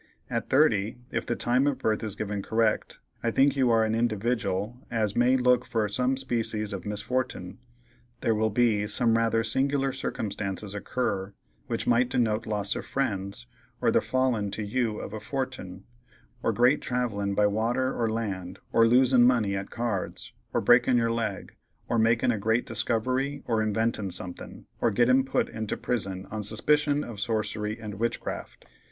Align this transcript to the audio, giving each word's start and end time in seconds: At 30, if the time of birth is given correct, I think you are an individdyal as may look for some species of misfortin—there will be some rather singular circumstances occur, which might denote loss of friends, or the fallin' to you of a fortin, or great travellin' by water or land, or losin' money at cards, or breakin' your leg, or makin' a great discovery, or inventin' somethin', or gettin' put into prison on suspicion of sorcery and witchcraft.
At 0.31 0.49
30, 0.49 0.97
if 1.11 1.27
the 1.27 1.35
time 1.35 1.67
of 1.67 1.77
birth 1.77 2.03
is 2.03 2.15
given 2.15 2.41
correct, 2.41 2.99
I 3.21 3.29
think 3.29 3.55
you 3.55 3.69
are 3.69 3.83
an 3.85 3.93
individdyal 3.93 4.79
as 4.89 5.15
may 5.15 5.37
look 5.37 5.63
for 5.63 5.87
some 5.87 6.17
species 6.17 6.73
of 6.73 6.85
misfortin—there 6.87 8.33
will 8.33 8.49
be 8.49 8.87
some 8.87 9.15
rather 9.15 9.43
singular 9.43 9.91
circumstances 9.91 10.73
occur, 10.73 11.35
which 11.67 11.85
might 11.85 12.09
denote 12.09 12.47
loss 12.47 12.75
of 12.75 12.83
friends, 12.83 13.45
or 13.79 13.91
the 13.91 14.01
fallin' 14.01 14.49
to 14.49 14.63
you 14.63 14.97
of 14.97 15.13
a 15.13 15.19
fortin, 15.19 15.83
or 16.41 16.51
great 16.51 16.81
travellin' 16.81 17.35
by 17.35 17.45
water 17.45 17.93
or 17.93 18.09
land, 18.09 18.57
or 18.73 18.87
losin' 18.87 19.23
money 19.23 19.55
at 19.55 19.69
cards, 19.69 20.33
or 20.51 20.61
breakin' 20.61 20.97
your 20.97 21.11
leg, 21.11 21.55
or 21.87 21.99
makin' 21.99 22.31
a 22.31 22.39
great 22.39 22.65
discovery, 22.65 23.43
or 23.45 23.61
inventin' 23.61 24.09
somethin', 24.11 24.65
or 24.79 24.89
gettin' 24.89 25.23
put 25.23 25.47
into 25.47 25.77
prison 25.77 26.25
on 26.31 26.41
suspicion 26.41 27.03
of 27.03 27.19
sorcery 27.19 27.79
and 27.79 27.99
witchcraft. 27.99 28.65